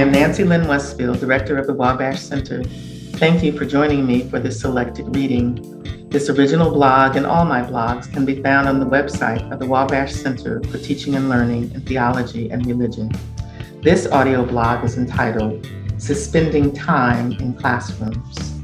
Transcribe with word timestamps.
am 0.00 0.12
Nancy 0.12 0.44
Lynn 0.44 0.66
Westfield, 0.66 1.20
Director 1.20 1.58
of 1.58 1.66
the 1.66 1.74
Wabash 1.74 2.20
Center. 2.20 2.64
Thank 3.18 3.42
you 3.42 3.52
for 3.52 3.66
joining 3.66 4.06
me 4.06 4.26
for 4.30 4.40
this 4.40 4.58
selected 4.58 5.14
reading. 5.14 6.08
This 6.08 6.30
original 6.30 6.70
blog 6.70 7.16
and 7.16 7.26
all 7.26 7.44
my 7.44 7.60
blogs 7.60 8.10
can 8.10 8.24
be 8.24 8.42
found 8.42 8.66
on 8.66 8.80
the 8.80 8.86
website 8.86 9.52
of 9.52 9.58
the 9.58 9.66
Wabash 9.66 10.14
Center 10.14 10.62
for 10.64 10.78
Teaching 10.78 11.16
and 11.16 11.28
Learning 11.28 11.70
in 11.72 11.82
Theology 11.82 12.48
and 12.48 12.64
Religion. 12.64 13.12
This 13.82 14.06
audio 14.06 14.42
blog 14.42 14.86
is 14.86 14.96
entitled 14.96 15.68
Suspending 15.98 16.72
Time 16.72 17.32
in 17.32 17.52
Classrooms. 17.52 18.54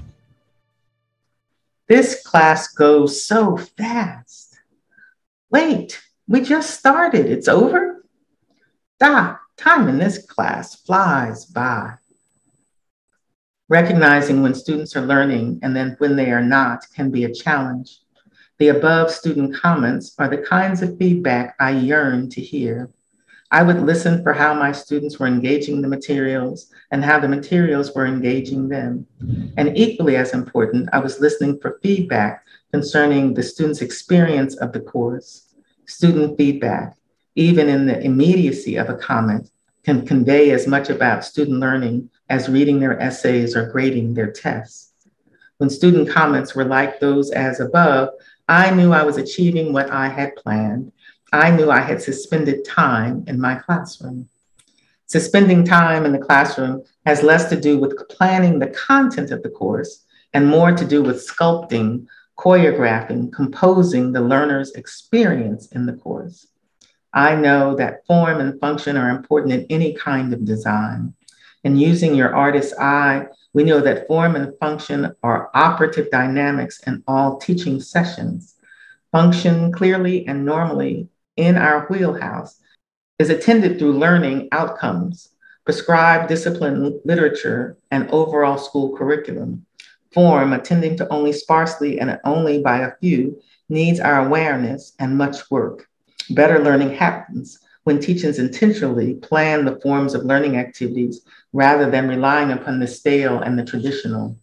This 1.86 2.22
class 2.22 2.68
goes 2.68 3.26
so 3.26 3.58
fast. 3.58 4.56
Wait, 5.50 6.00
we 6.26 6.40
just 6.40 6.78
started. 6.78 7.26
It's 7.26 7.46
over? 7.46 8.06
Doc, 8.98 9.42
time 9.56 9.88
in 9.88 9.98
this 9.98 10.24
class 10.26 10.76
flies 10.82 11.44
by. 11.46 11.94
Recognizing 13.68 14.42
when 14.42 14.54
students 14.54 14.94
are 14.94 15.06
learning 15.06 15.58
and 15.62 15.74
then 15.74 15.96
when 15.98 16.14
they 16.14 16.30
are 16.30 16.42
not 16.42 16.86
can 16.94 17.10
be 17.10 17.24
a 17.24 17.34
challenge. 17.34 18.00
The 18.58 18.68
above 18.68 19.10
student 19.10 19.54
comments 19.54 20.14
are 20.18 20.28
the 20.28 20.38
kinds 20.38 20.82
of 20.82 20.96
feedback 20.98 21.56
I 21.58 21.70
yearn 21.72 22.30
to 22.30 22.40
hear. 22.40 22.90
I 23.50 23.62
would 23.62 23.80
listen 23.82 24.22
for 24.22 24.32
how 24.32 24.54
my 24.54 24.72
students 24.72 25.18
were 25.18 25.26
engaging 25.26 25.80
the 25.80 25.88
materials 25.88 26.72
and 26.90 27.04
how 27.04 27.18
the 27.18 27.28
materials 27.28 27.94
were 27.94 28.06
engaging 28.06 28.68
them. 28.68 29.06
And 29.56 29.76
equally 29.76 30.16
as 30.16 30.32
important, 30.32 30.88
I 30.92 30.98
was 30.98 31.20
listening 31.20 31.58
for 31.60 31.78
feedback 31.82 32.44
concerning 32.72 33.34
the 33.34 33.42
students' 33.42 33.82
experience 33.82 34.56
of 34.56 34.72
the 34.72 34.80
course. 34.80 35.54
Student 35.86 36.36
feedback, 36.36 36.96
even 37.34 37.68
in 37.68 37.86
the 37.86 38.00
immediacy 38.00 38.76
of 38.76 38.88
a 38.88 38.96
comment, 38.96 39.50
can 39.86 40.04
convey 40.04 40.50
as 40.50 40.66
much 40.66 40.90
about 40.90 41.24
student 41.24 41.60
learning 41.60 42.10
as 42.28 42.50
reading 42.50 42.80
their 42.80 43.00
essays 43.00 43.56
or 43.56 43.70
grading 43.70 44.12
their 44.12 44.30
tests. 44.30 44.92
When 45.56 45.70
student 45.70 46.10
comments 46.10 46.54
were 46.54 46.64
like 46.64 47.00
those 47.00 47.30
as 47.30 47.60
above, 47.60 48.10
I 48.46 48.70
knew 48.72 48.92
I 48.92 49.04
was 49.04 49.16
achieving 49.16 49.72
what 49.72 49.90
I 49.90 50.08
had 50.08 50.36
planned 50.36 50.92
I 51.32 51.50
knew 51.50 51.70
I 51.70 51.80
had 51.80 52.00
suspended 52.00 52.64
time 52.64 53.24
in 53.26 53.40
my 53.40 53.56
classroom. 53.56 54.28
Suspending 55.06 55.64
time 55.64 56.06
in 56.06 56.12
the 56.12 56.18
classroom 56.18 56.82
has 57.04 57.22
less 57.22 57.48
to 57.48 57.60
do 57.60 57.78
with 57.78 58.08
planning 58.08 58.58
the 58.58 58.68
content 58.68 59.30
of 59.30 59.42
the 59.42 59.50
course 59.50 60.04
and 60.32 60.46
more 60.46 60.72
to 60.72 60.84
do 60.84 61.02
with 61.02 61.26
sculpting, 61.26 62.06
choreographing, 62.38 63.32
composing 63.32 64.12
the 64.12 64.20
learner's 64.20 64.72
experience 64.72 65.66
in 65.68 65.86
the 65.86 65.94
course. 65.94 66.46
I 67.16 67.34
know 67.34 67.74
that 67.76 68.06
form 68.06 68.40
and 68.40 68.60
function 68.60 68.98
are 68.98 69.08
important 69.08 69.54
in 69.54 69.66
any 69.70 69.94
kind 69.94 70.34
of 70.34 70.44
design. 70.44 71.14
And 71.64 71.80
using 71.80 72.14
your 72.14 72.36
artist's 72.36 72.78
eye, 72.78 73.26
we 73.54 73.64
know 73.64 73.80
that 73.80 74.06
form 74.06 74.36
and 74.36 74.52
function 74.58 75.14
are 75.22 75.50
operative 75.54 76.10
dynamics 76.10 76.78
in 76.86 77.02
all 77.08 77.38
teaching 77.38 77.80
sessions. 77.80 78.56
Function 79.12 79.72
clearly 79.72 80.28
and 80.28 80.44
normally 80.44 81.08
in 81.38 81.56
our 81.56 81.86
wheelhouse 81.86 82.60
is 83.18 83.30
attended 83.30 83.78
through 83.78 83.98
learning 83.98 84.48
outcomes, 84.52 85.30
prescribed 85.64 86.28
discipline 86.28 87.00
literature, 87.06 87.78
and 87.90 88.10
overall 88.10 88.58
school 88.58 88.94
curriculum. 88.94 89.64
Form, 90.12 90.52
attending 90.52 90.98
to 90.98 91.08
only 91.08 91.32
sparsely 91.32 91.98
and 91.98 92.20
only 92.24 92.60
by 92.60 92.80
a 92.80 92.92
few, 93.00 93.40
needs 93.70 94.00
our 94.00 94.26
awareness 94.26 94.92
and 94.98 95.16
much 95.16 95.50
work. 95.50 95.88
Better 96.30 96.62
learning 96.62 96.90
happens 96.90 97.60
when 97.84 98.00
teachers 98.00 98.38
intentionally 98.38 99.14
plan 99.14 99.64
the 99.64 99.78
forms 99.80 100.14
of 100.14 100.24
learning 100.24 100.56
activities 100.56 101.20
rather 101.52 101.88
than 101.88 102.08
relying 102.08 102.50
upon 102.50 102.80
the 102.80 102.86
stale 102.86 103.40
and 103.40 103.56
the 103.56 103.64
traditional. 103.64 104.36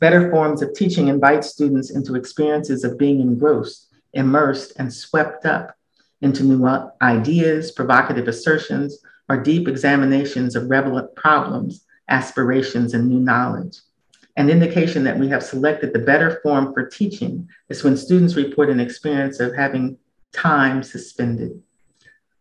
Better 0.00 0.30
forms 0.30 0.60
of 0.60 0.74
teaching 0.74 1.08
invite 1.08 1.44
students 1.44 1.90
into 1.90 2.14
experiences 2.14 2.84
of 2.84 2.98
being 2.98 3.20
engrossed, 3.20 3.88
immersed, 4.12 4.74
and 4.76 4.92
swept 4.92 5.46
up 5.46 5.74
into 6.20 6.42
new 6.42 6.66
ideas, 7.00 7.70
provocative 7.70 8.28
assertions, 8.28 8.98
or 9.30 9.42
deep 9.42 9.66
examinations 9.66 10.54
of 10.54 10.68
relevant 10.68 11.14
problems, 11.16 11.86
aspirations, 12.08 12.92
and 12.92 13.08
new 13.08 13.20
knowledge. 13.20 13.78
An 14.36 14.50
indication 14.50 15.04
that 15.04 15.18
we 15.18 15.28
have 15.28 15.42
selected 15.42 15.92
the 15.92 16.00
better 16.00 16.40
form 16.42 16.74
for 16.74 16.86
teaching 16.86 17.48
is 17.70 17.82
when 17.82 17.96
students 17.96 18.36
report 18.36 18.68
an 18.68 18.80
experience 18.80 19.40
of 19.40 19.54
having 19.54 19.96
time 20.34 20.82
suspended. 20.82 21.62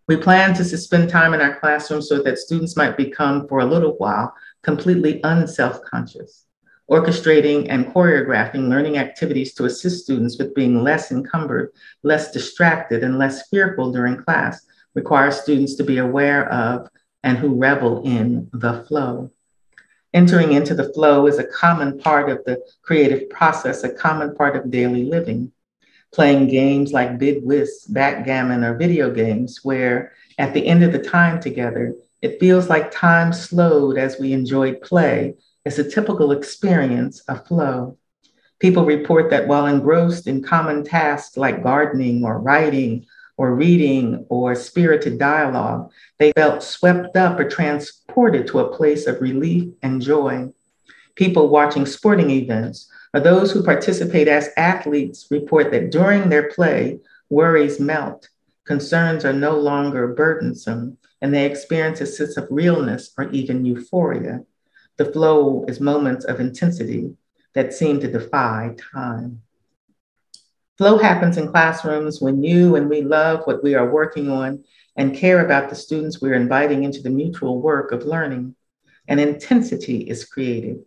We 0.08 0.18
plan 0.18 0.54
to 0.56 0.66
suspend 0.66 1.10
time 1.10 1.34
in 1.34 1.40
our 1.40 1.60
classroom 1.60 2.02
so 2.02 2.22
that 2.24 2.38
students 2.38 2.76
might 2.76 2.98
become, 2.98 3.48
for 3.48 3.60
a 3.60 3.66
little 3.66 3.94
while, 3.94 4.34
completely 4.62 5.22
unself 5.24 5.82
conscious 5.84 6.46
orchestrating 6.90 7.68
and 7.70 7.88
choreographing 7.88 8.68
learning 8.70 8.98
activities 8.98 9.54
to 9.54 9.66
assist 9.66 10.04
students 10.04 10.38
with 10.38 10.54
being 10.54 10.84
less 10.84 11.12
encumbered, 11.12 11.72
less 12.04 12.32
distracted, 12.32 13.04
and 13.04 13.18
less 13.18 13.48
fearful 13.50 13.92
during 13.92 14.18
class 14.18 14.66
requires 14.94 15.40
students 15.40 15.76
to 15.76 15.84
be 15.84 15.98
aware 15.98 16.52
of 16.52 16.88
and 17.24 17.38
who 17.38 17.56
revel 17.56 18.04
in 18.04 18.50
the 18.54 18.84
flow. 18.88 19.32
Entering 20.14 20.52
into 20.52 20.76
the 20.76 20.94
flow 20.94 21.26
is 21.26 21.40
a 21.40 21.48
common 21.48 21.98
part 21.98 22.30
of 22.30 22.44
the 22.46 22.62
creative 22.84 23.30
process, 23.30 23.84
a 23.84 23.90
common 23.90 24.36
part 24.36 24.56
of 24.56 24.70
daily 24.70 25.06
living. 25.06 25.52
Playing 26.14 26.48
games 26.48 26.94
like 26.94 27.18
bid 27.18 27.44
whist, 27.44 27.92
backgammon, 27.94 28.64
or 28.64 28.78
video 28.78 29.10
games, 29.10 29.62
where 29.64 30.14
at 30.38 30.54
the 30.54 30.68
end 30.68 30.84
of 30.84 30.92
the 30.92 31.00
time 31.00 31.40
together, 31.42 31.96
it 32.22 32.40
feels 32.40 32.70
like 32.70 32.92
time 32.92 33.34
slowed 33.34 33.98
as 33.98 34.20
we 34.20 34.32
enjoyed 34.32 34.82
play 34.82 35.36
is 35.66 35.80
a 35.80 35.90
typical 35.90 36.32
experience 36.32 37.22
of 37.22 37.46
flow. 37.48 37.98
People 38.60 38.86
report 38.86 39.30
that 39.30 39.48
while 39.48 39.66
engrossed 39.66 40.28
in 40.28 40.44
common 40.44 40.84
tasks 40.84 41.36
like 41.36 41.64
gardening 41.64 42.24
or 42.24 42.40
writing 42.40 43.06
or 43.36 43.56
reading 43.56 44.26
or 44.30 44.56
spirited 44.56 45.18
dialogue, 45.18 45.92
they 46.20 46.32
felt 46.34 46.64
swept 46.64 47.18
up 47.18 47.40
or 47.40 47.50
transported 47.50 48.48
to 48.48 48.60
a 48.60 48.76
place 48.76 49.08
of 49.08 49.20
relief 49.20 49.74
and 49.82 50.02
joy. 50.02 50.48
People 51.16 51.50
watching 51.50 51.86
sporting 51.86 52.30
events 52.32 52.90
or 53.14 53.20
those 53.20 53.52
who 53.52 53.64
participate 53.64 54.28
as 54.28 54.50
athletes 54.58 55.28
report 55.30 55.72
that 55.72 55.92
during 55.92 56.30
their 56.30 56.50
play, 56.50 57.00
worries 57.30 57.80
melt, 57.80 58.30
concerns 58.66 59.24
are 59.26 59.34
no 59.34 59.56
longer 59.56 60.08
burdensome, 60.08 60.98
and 61.22 61.34
they 61.34 61.46
experience 61.46 62.02
a 62.02 62.06
sense 62.06 62.38
of 62.38 62.48
realness 62.50 63.12
or 63.18 63.30
even 63.32 63.66
euphoria. 63.66 64.42
The 64.98 65.06
flow 65.06 65.66
is 65.68 65.80
moments 65.80 66.26
of 66.26 66.40
intensity 66.40 67.16
that 67.54 67.74
seem 67.74 68.00
to 68.00 68.12
defy 68.12 68.76
time. 68.94 69.42
Flow 70.78 70.98
happens 70.98 71.38
in 71.38 71.50
classrooms 71.50 72.20
when 72.20 72.44
you 72.44 72.76
and 72.76 72.90
we 72.90 73.02
love 73.02 73.42
what 73.46 73.64
we 73.64 73.76
are 73.76 73.92
working 73.92 74.32
on 74.32 74.64
and 74.96 75.16
care 75.16 75.46
about 75.46 75.70
the 75.70 75.76
students 75.76 76.20
we're 76.20 76.34
inviting 76.34 76.84
into 76.84 77.02
the 77.02 77.10
mutual 77.10 77.62
work 77.62 77.92
of 77.92 78.06
learning. 78.06 78.56
And 79.08 79.20
intensity 79.20 79.98
is 80.10 80.26
created. 80.26 80.84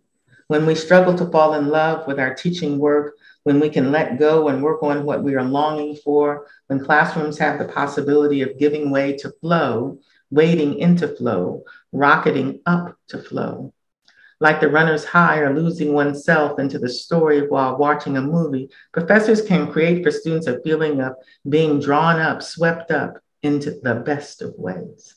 When 0.47 0.65
we 0.65 0.75
struggle 0.75 1.15
to 1.17 1.29
fall 1.29 1.55
in 1.55 1.67
love 1.67 2.07
with 2.07 2.19
our 2.19 2.33
teaching 2.33 2.79
work, 2.79 3.15
when 3.43 3.59
we 3.59 3.69
can 3.69 3.91
let 3.91 4.19
go 4.19 4.47
and 4.47 4.63
work 4.63 4.83
on 4.83 5.03
what 5.03 5.23
we 5.23 5.35
are 5.35 5.43
longing 5.43 5.95
for, 5.97 6.47
when 6.67 6.83
classrooms 6.83 7.37
have 7.39 7.59
the 7.59 7.65
possibility 7.65 8.41
of 8.41 8.57
giving 8.57 8.89
way 8.89 9.17
to 9.17 9.31
flow, 9.41 9.99
wading 10.31 10.79
into 10.79 11.07
flow, 11.07 11.63
rocketing 11.91 12.61
up 12.65 12.95
to 13.09 13.21
flow 13.21 13.73
like 14.39 14.59
the 14.59 14.69
runner's 14.69 15.05
high 15.05 15.39
or 15.39 15.55
losing 15.55 15.93
oneself 15.93 16.59
into 16.59 16.77
the 16.77 16.89
story 16.89 17.47
while 17.47 17.77
watching 17.77 18.17
a 18.17 18.21
movie, 18.21 18.69
professors 18.91 19.41
can 19.41 19.71
create 19.71 20.03
for 20.03 20.11
students 20.11 20.47
a 20.47 20.61
feeling 20.61 21.01
of 21.01 21.13
being 21.49 21.79
drawn 21.79 22.19
up, 22.19 22.43
swept 22.43 22.91
up 22.91 23.17
into 23.41 23.79
the 23.81 23.95
best 23.95 24.41
of 24.41 24.53
ways. 24.57 25.15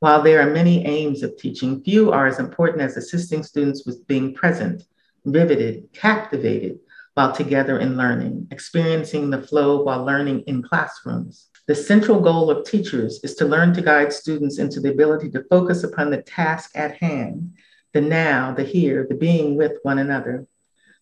While 0.00 0.22
there 0.22 0.46
are 0.46 0.52
many 0.52 0.84
aims 0.84 1.22
of 1.22 1.36
teaching, 1.38 1.82
few 1.82 2.12
are 2.12 2.26
as 2.26 2.38
important 2.38 2.82
as 2.82 2.96
assisting 2.96 3.42
students 3.42 3.86
with 3.86 4.06
being 4.06 4.34
present, 4.34 4.82
riveted, 5.24 5.88
captivated 5.94 6.78
while 7.14 7.32
together 7.32 7.78
in 7.78 7.96
learning, 7.96 8.46
experiencing 8.50 9.30
the 9.30 9.40
flow 9.40 9.82
while 9.82 10.04
learning 10.04 10.40
in 10.42 10.62
classrooms. 10.62 11.48
The 11.66 11.74
central 11.74 12.20
goal 12.20 12.50
of 12.50 12.66
teachers 12.66 13.20
is 13.24 13.34
to 13.36 13.46
learn 13.46 13.72
to 13.72 13.80
guide 13.80 14.12
students 14.12 14.58
into 14.58 14.80
the 14.80 14.90
ability 14.90 15.30
to 15.30 15.44
focus 15.48 15.82
upon 15.82 16.10
the 16.10 16.22
task 16.22 16.70
at 16.74 16.96
hand 16.98 17.54
the 17.94 18.00
now, 18.02 18.52
the 18.52 18.62
here, 18.62 19.06
the 19.08 19.14
being 19.14 19.56
with 19.56 19.78
one 19.82 19.98
another. 19.98 20.46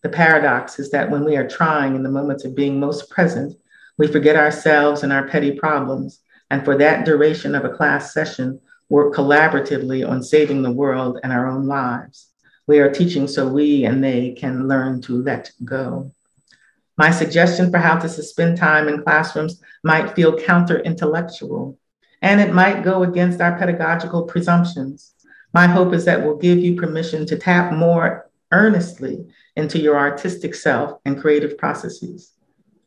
The 0.05 0.09
paradox 0.09 0.79
is 0.79 0.93
that 0.93 1.11
when 1.11 1.25
we 1.25 1.37
are 1.37 1.49
trying 1.49 1.97
in 1.97 2.05
the 2.05 2.09
moments 2.09 2.45
of 2.45 2.55
being 2.55 2.79
most 2.79 3.11
present, 3.11 3.57
we 3.99 4.07
forget 4.07 4.37
ourselves 4.37 5.03
and 5.03 5.13
our 5.13 5.27
petty 5.27 5.59
problems, 5.59 6.21
and 6.51 6.65
for 6.65 6.79
that 6.79 7.05
duration 7.05 7.57
of 7.57 7.65
a 7.65 7.71
class 7.71 8.15
session, 8.15 8.61
work 8.89 9.15
collaboratively 9.15 10.09
on 10.09 10.23
saving 10.23 10.63
the 10.63 10.73
world 10.73 11.19
and 11.23 11.33
our 11.33 11.49
own 11.49 11.67
lives. 11.67 12.31
We 12.67 12.79
are 12.79 12.91
teaching 12.91 13.27
so 13.29 13.49
we 13.49 13.85
and 13.85 14.03
they 14.03 14.33
can 14.33 14.69
learn 14.69 15.01
to 15.03 15.23
let 15.23 15.53
go. 15.65 16.13
My 16.97 17.11
suggestion 17.11 17.71
for 17.71 17.79
how 17.79 17.99
to 17.99 18.09
suspend 18.09 18.57
time 18.57 18.89
in 18.89 19.03
classrooms 19.03 19.61
might 19.83 20.15
feel 20.15 20.39
counter 20.39 20.79
intellectual, 20.79 21.79
and 22.23 22.41
it 22.41 22.55
might 22.55 22.85
go 22.85 23.03
against 23.03 23.41
our 23.41 23.59
pedagogical 23.59 24.23
presumptions. 24.25 25.13
My 25.53 25.67
hope 25.67 25.93
is 25.93 26.05
that 26.05 26.23
we'll 26.23 26.37
give 26.37 26.59
you 26.59 26.77
permission 26.77 27.27
to 27.27 27.39
tap 27.39 27.73
more 27.73 28.31
earnestly 28.53 29.27
into 29.57 29.79
your 29.79 29.97
artistic 29.97 30.55
self 30.55 31.01
and 31.05 31.21
creative 31.21 31.59
processes. 31.59 32.33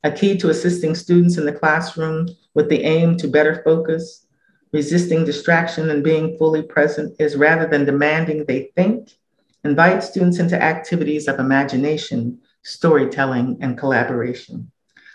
A 0.03 0.11
key 0.11 0.37
to 0.37 0.49
assisting 0.49 0.95
students 0.95 1.37
in 1.37 1.45
the 1.45 1.51
classroom 1.51 2.29
with 2.53 2.69
the 2.69 2.83
aim 2.83 3.17
to 3.17 3.27
better 3.27 3.61
focus, 3.63 4.26
resisting 4.71 5.25
distraction, 5.25 5.89
and 5.89 6.03
being 6.03 6.37
fully 6.37 6.61
present 6.61 7.15
is 7.19 7.35
rather 7.35 7.67
than 7.67 7.85
demanding 7.85 8.45
they 8.45 8.71
think, 8.75 9.11
invite 9.63 10.03
students 10.03 10.39
into 10.39 10.61
activities 10.61 11.27
of 11.27 11.39
imagination, 11.39 12.39
storytelling, 12.63 13.57
and 13.61 13.77
collaboration. 13.77 14.71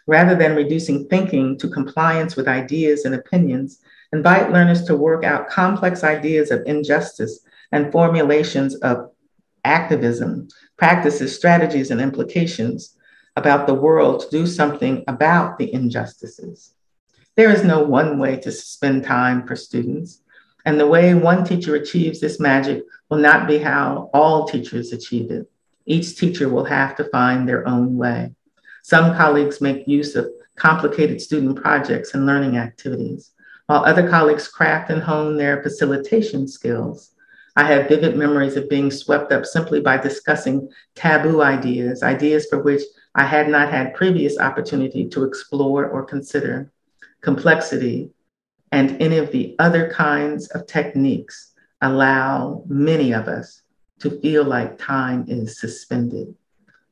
Rather 0.07 0.35
than 0.35 0.57
reducing 0.57 1.07
thinking 1.09 1.57
to 1.59 1.69
compliance 1.69 2.35
with 2.35 2.49
ideas 2.49 3.05
and 3.05 3.15
opinions, 3.15 3.81
invite 4.13 4.51
learners 4.51 4.85
to 4.85 4.97
work 4.97 5.25
out 5.25 5.49
complex 5.49 6.03
ideas 6.03 6.51
of 6.51 6.63
injustice 6.67 7.41
and 7.71 7.93
formulations 7.93 8.75
of 8.77 9.11
activism, 9.65 10.49
practices, 10.77 11.35
strategies, 11.35 11.91
and 11.91 12.01
implications 12.01 12.97
about 13.37 13.67
the 13.67 13.75
world 13.75 14.21
to 14.21 14.31
do 14.31 14.47
something 14.47 15.05
about 15.09 15.57
the 15.59 15.73
injustices. 15.73 16.75
There 17.35 17.51
is 17.51 17.65
no 17.65 17.83
one 17.83 18.19
way 18.19 18.37
to 18.41 18.53
spend 18.53 19.05
time 19.05 19.47
for 19.47 19.57
students, 19.57 20.21
and 20.67 20.79
the 20.79 20.87
way 20.87 21.15
one 21.15 21.45
teacher 21.45 21.75
achieves 21.77 22.21
this 22.21 22.39
magic 22.39 22.83
will 23.09 23.19
not 23.19 23.49
be 23.49 23.59
how 23.59 24.11
all 24.13 24.47
teachers 24.47 24.93
achieve 24.93 25.31
it. 25.31 25.51
Each 25.87 26.17
teacher 26.17 26.49
will 26.49 26.65
have 26.65 26.95
to 26.97 27.05
find 27.05 27.49
their 27.49 27.67
own 27.67 27.97
way. 27.97 28.35
Some 28.83 29.17
colleagues 29.17 29.61
make 29.61 29.89
use 29.89 30.15
of 30.15 30.31
complicated 30.57 31.23
student 31.23 31.57
projects 31.57 32.13
and 32.13 32.27
learning 32.27 32.59
activities, 32.59 33.31
while 33.67 33.85
other 33.85 34.09
colleagues 34.09 34.49
craft 34.49 34.91
and 34.91 35.03
hone 35.03 35.39
their 35.39 35.63
facilitation 35.63 36.47
skills. 36.47 37.13
I 37.57 37.65
have 37.65 37.89
vivid 37.89 38.17
memories 38.17 38.57
of 38.57 38.69
being 38.69 38.91
swept 38.91 39.33
up 39.33 39.47
simply 39.47 39.81
by 39.81 39.97
discussing 39.99 40.69
taboo 40.95 41.43
ideas, 41.43 42.03
ideas 42.03 42.47
for 42.47 42.63
which 42.63 42.83
I 43.15 43.25
had 43.25 43.49
not 43.49 43.71
had 43.71 43.95
previous 43.95 44.39
opportunity 44.39 45.09
to 45.09 45.25
explore 45.25 45.87
or 45.87 46.05
consider. 46.05 46.72
Complexity 47.23 48.11
and 48.73 49.01
any 49.01 49.19
of 49.19 49.31
the 49.31 49.55
other 49.59 49.91
kinds 49.91 50.49
of 50.49 50.67
techniques 50.67 51.53
allow 51.81 52.65
many 52.67 53.13
of 53.13 53.29
us 53.29 53.63
to 54.01 54.21
feel 54.21 54.45
like 54.45 54.79
time 54.79 55.25
is 55.29 55.61
suspended. 55.61 56.35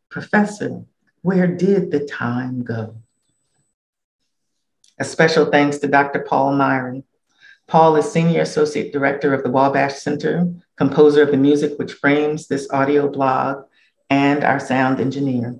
Professor, 0.09 0.83
where 1.23 1.47
did 1.47 1.91
the 1.91 2.07
time 2.07 2.63
go? 2.63 2.97
A 4.99 5.05
special 5.05 5.47
thanks 5.47 5.79
to 5.79 5.89
Dr. 5.89 6.21
Paul 6.21 6.53
Myhre. 6.53 7.03
Paul 7.67 7.97
is 7.97 8.11
Senior 8.11 8.43
Associate 8.43 8.93
Director 8.93 9.33
of 9.33 9.43
the 9.43 9.51
Wabash 9.51 9.95
Center, 9.95 10.53
composer 10.77 11.23
of 11.23 11.31
the 11.31 11.37
music 11.37 11.79
which 11.79 11.95
frames 11.95 12.47
this 12.47 12.69
audio 12.71 13.09
blog, 13.09 13.65
and 14.11 14.45
our 14.45 14.61
sound 14.61 15.01
engineer. 15.01 15.57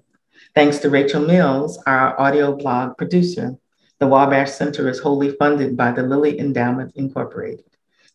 Thanks 0.55 0.79
to 0.79 0.91
Rachel 0.91 1.23
Mills, 1.23 1.83
our 1.87 2.21
audio 2.21 2.55
blog 2.57 2.97
producer. 2.99 3.57
The 4.01 4.07
Wabash 4.07 4.53
Center 4.53 4.89
is 4.89 4.99
wholly 4.99 5.33
funded 5.33 5.77
by 5.77 5.93
the 5.93 6.03
Lilly 6.03 6.41
Endowment 6.41 6.93
Incorporated. 6.97 7.67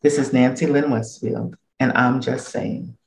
This 0.02 0.18
is 0.18 0.34
Nancy 0.34 0.66
Lynn 0.66 0.90
Westfield, 0.90 1.58
and 1.80 1.94
I'm 1.94 2.22
just 2.22 2.50
saying. 2.50 2.98